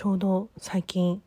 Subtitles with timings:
[0.00, 1.22] ちょうど最近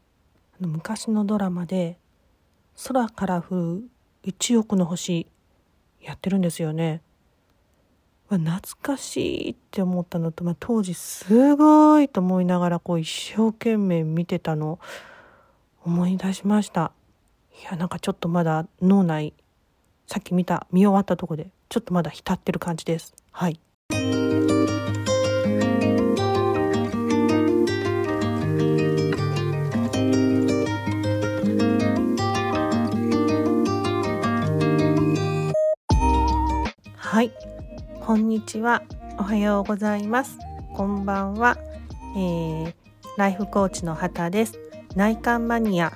[0.59, 1.99] 昔のドラマで
[2.87, 3.83] 「空から降る
[4.23, 5.27] 1億の星」
[6.01, 7.03] やってるんですよね。
[8.29, 14.79] 懐かしいって思ったのと、まあ、当時すごいと思いながらこう一生懸命見てたの
[15.85, 16.93] 思い出しました。
[17.61, 19.35] いやなんかちょっとまだ脳内
[20.07, 23.13] さっき見た見終わったとこでちょっとまだ浸ってる感じです。
[23.29, 23.59] はい。
[38.05, 38.83] こんにちは。
[39.17, 40.37] おはようございます。
[40.73, 41.57] こんばんは。
[42.17, 42.73] えー、
[43.15, 44.59] ライフコーチの畑です。
[44.97, 45.93] 内観マニア、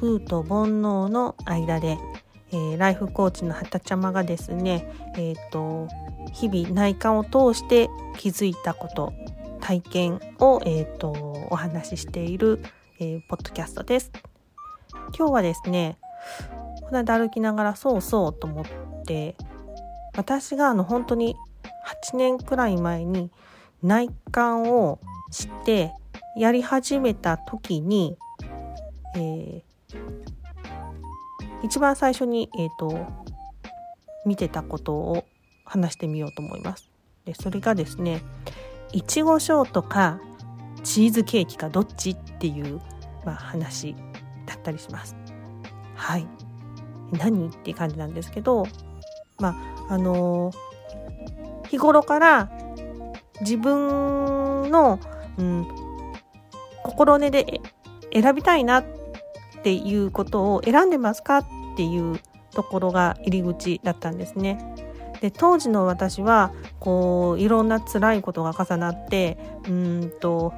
[0.00, 1.98] 空と煩悩の間で、
[2.52, 5.88] えー、ライフコーチの畑ちゃまがですね、えっ、ー、と、
[6.32, 9.12] 日々内観を通して気づいたこと、
[9.60, 11.10] 体験を、えっ、と、
[11.50, 12.64] お話ししている、
[12.98, 14.10] えーポッドキャストです。
[15.14, 15.98] 今日はですね、
[16.80, 18.64] この間歩きながらそうそうと思っ
[19.04, 19.36] て、
[20.16, 21.36] 私があの本当に
[22.12, 23.30] 8年くらい前に
[23.82, 25.92] 内観をして
[26.36, 28.16] やり始めた時に、
[29.16, 29.62] えー、
[31.62, 33.06] 一番最初に、えーと、
[34.24, 35.24] 見てたことを
[35.64, 36.90] 話してみようと思います。
[37.24, 38.22] でそれがですね
[38.92, 40.20] いちごショートか
[40.82, 42.80] チーズケーキかどっちっていう、
[43.24, 43.94] まあ、話
[44.46, 45.16] だったりします。
[45.94, 46.26] はい
[47.12, 48.66] 何って感じなんですけど
[49.38, 49.50] ま
[49.88, 50.56] ああのー、
[51.72, 52.50] 日頃から
[53.40, 55.00] 自分の、
[55.38, 55.66] うん、
[56.82, 57.62] 心根で
[58.12, 58.84] 選びたいなっ
[59.62, 62.20] ていうことを選んでますかっていう
[62.50, 64.58] ところが入り口だったんですね。
[65.22, 70.52] で当時の私はこういろんな辛いことが重なってうんと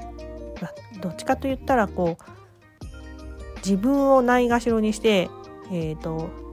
[1.00, 5.30] どっちかと言ったらこう自分をないがしろにして、
[5.70, 6.43] えーと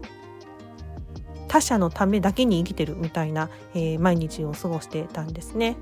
[1.52, 5.76] 他者のためだけに生きてるみたいな、えー、毎日を過ごしてたんですね。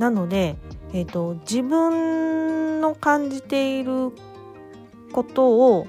[0.00, 0.56] なので、
[0.92, 4.10] えーと、自分の感じている
[5.12, 5.86] ことを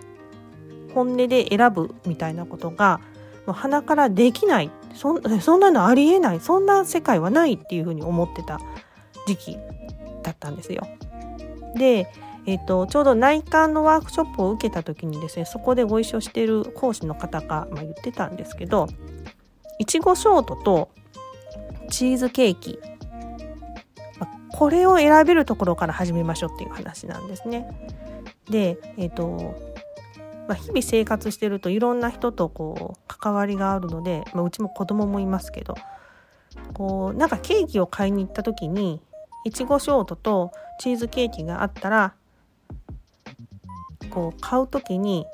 [0.93, 3.01] 本音で選ぶみたいなことが
[3.47, 8.59] 鼻からできないそんなのありえないそんな世界はないっていうふうに思ってた
[9.25, 9.57] 時期
[10.21, 10.87] だったんですよ。
[11.75, 12.07] で、
[12.45, 18.87] えーと、ちょうど内観のワークショップを受けた時にですねそこでご一緒している講師の方が、まあ、言ってたんですけど
[19.79, 20.89] いちごショートと
[21.89, 22.79] チーズケーキ、
[24.51, 27.67] これを選べるところから始めましょうっていう話なんですね。
[28.49, 29.55] で、えっ、ー、と
[30.47, 35.75] まあ、日々生活してるといろんな人とこう関わりがあるので、まあ、うちも子供もいますけど
[36.73, 39.01] こうなんかケーキを買いに行った時に
[39.43, 42.13] いちごショートとチーズケーキがあったら
[44.09, 45.25] こう買う時に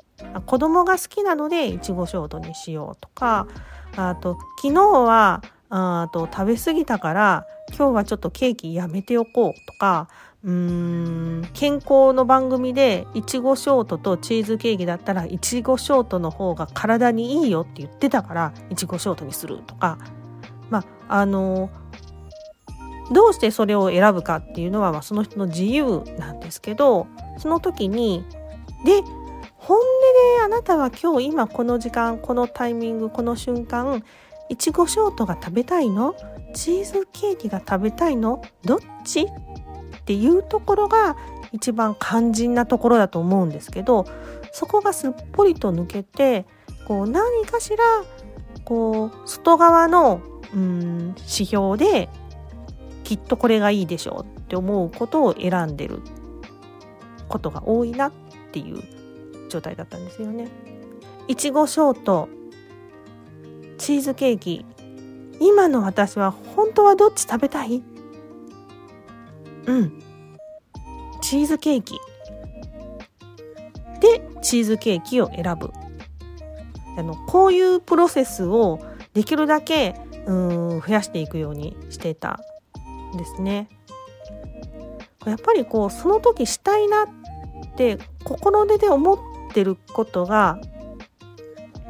[0.46, 3.46] 子供が好きなのでいちごショートにしようとか
[3.96, 10.08] あと昨日はあと食べ過ぎたから今日はちょっとケーキやめておこうとか
[10.44, 19.98] うーん健康の番組でいちごショートとチーズケーキだったらいちごショートの方が体にいいよって言ってたからいちごショートにするとか。
[20.70, 21.70] まああの
[23.12, 27.06] どうしてそれを選ぶかっていうのは、まあ、その人の自由なんですけど
[27.38, 28.24] その時に
[28.84, 29.02] で
[29.66, 29.82] 本音
[30.36, 34.04] であなたは今日今この時間このタイミングこの瞬間
[34.50, 36.14] いちごショートが食べたいの？
[36.54, 38.42] チーズケーキが食べたいの？
[38.62, 39.22] どっち？
[39.22, 41.16] っていうところが
[41.52, 44.04] 一番肝心なところだと思うんですけど
[44.52, 46.44] そこがすっぽりと抜けて
[46.86, 47.84] こう何かしら
[48.66, 50.20] こう外側の
[50.52, 52.10] うん指標で
[53.02, 56.02] きっとこれがいいでしょうって思うことを選んでる
[57.28, 58.12] ことが多いなっ
[58.52, 58.82] ていう
[59.54, 60.48] 状態だったんですよね。
[61.28, 62.28] いちごショート
[63.78, 64.66] チーズケーキ。
[65.40, 67.82] 今の私は本当はどっち食べたい？
[69.66, 70.02] うん。
[71.20, 71.94] チーズケーキ。
[74.00, 75.70] でチーズケーキを選ぶ。
[76.98, 78.80] あのこういうプロセスを
[79.12, 79.94] できるだけ
[80.26, 82.40] うん増やしていくようにしてた
[83.14, 83.68] んですね。
[85.26, 87.08] やっぱりこうその時したいなっ
[87.76, 89.18] て心根で思っ
[89.54, 90.58] てることが、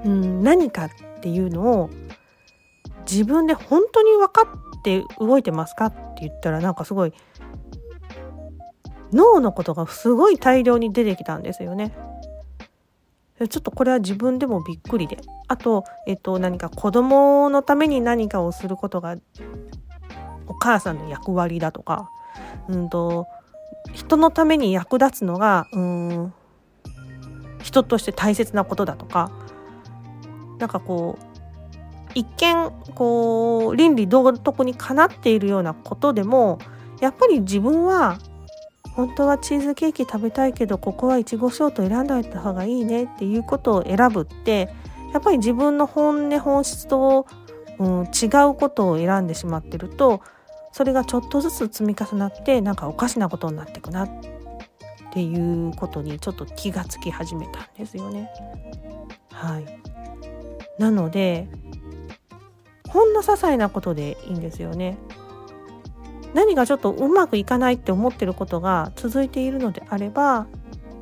[0.05, 0.91] うん、何かっ
[1.21, 1.91] ていうのを
[3.11, 4.43] 自分で本当に分か
[4.79, 7.13] って動いてますかって言ったらなんかすごい
[9.13, 11.97] 脳のことがすごい大量に出てきたんですよね。
[13.39, 15.19] ちょっとこれは自分でもびっくりで。
[15.49, 19.17] あと、えっと、何か子供のために何かをすることが
[20.47, 22.11] お母さんの役割だとか、
[22.69, 23.27] うんと、
[23.93, 26.35] 人のために役立つのがうん
[27.65, 29.33] 人として大切なことだとか
[30.59, 31.25] なんかこう
[32.15, 36.59] 一見こう倫理道徳にかなっているようなことでも
[37.01, 38.19] やっぱり自分は
[38.93, 44.69] 本当はチーズケーキ食べたいけどここはいちごショート選んでおいた方がいいねっていうことを選ぶって
[45.15, 47.27] やっぱり自分の本音本質と、
[47.79, 50.21] うん、違うことを選んでしまってると
[50.71, 54.34] それがちょっとずつ積み重なってなんかおかしなことになっていくなって
[55.15, 58.31] ていうことにちょっと気がつき始めたんですよね。
[59.31, 59.65] はい、
[60.79, 61.49] なので
[62.89, 64.99] ほんの些細なことでいいんですよね。
[66.35, 70.49] 何かちょっとうまくいかないって思ってることが続いているのであれば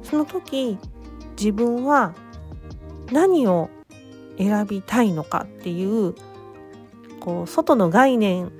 [0.02, 0.76] その時
[1.38, 2.14] 自分は
[3.10, 3.70] 何を
[4.36, 6.14] 選びたいのかっていう
[7.18, 8.52] こう外の概念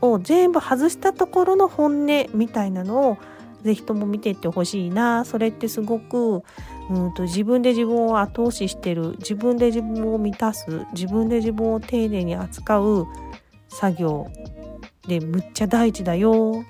[0.00, 3.18] を全部外したところの本音みたいなのを
[3.62, 5.24] ぜひとも見てってほしいな。
[5.24, 6.42] それってすごく
[6.90, 9.16] うんと自分で自分を後押ししてる。
[9.18, 10.86] 自分で自分を満たす。
[10.92, 13.06] 自分で自分を丁寧に扱う
[13.68, 14.26] 作業。
[15.06, 16.64] でむっちゃ大事だよ。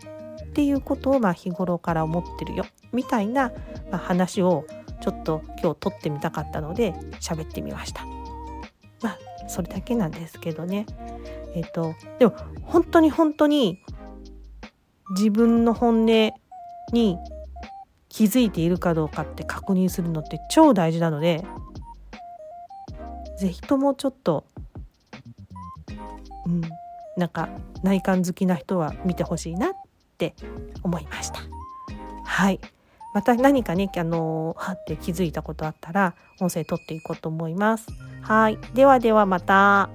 [0.45, 2.67] っていうことをまあ日頃から思ってるよ。
[2.93, 3.53] みたいな、
[3.93, 4.67] 話を
[5.01, 8.05] ちょっと今日撮ってみたかったので喋ってみました。
[9.03, 10.87] まあそれだけなんですけどね。
[11.55, 13.81] えっ、とでも本当に本当に
[15.11, 16.33] 自分の本音
[16.93, 17.19] に
[18.09, 21.45] 気づいているかどうかって確認するのって超大事なので
[23.39, 24.45] 是非ともちょっと
[26.47, 26.61] うん
[27.17, 27.49] なんか
[27.83, 29.71] 内観好きな人は見てほしいなっ
[30.19, 30.35] て
[30.83, 31.41] 思いました。
[32.25, 32.61] はい
[33.13, 37.89] また何かね、あのー、はって気づいたことあったら音声取っていこうと思います。
[38.23, 38.59] はい。
[38.73, 39.91] ではではまた。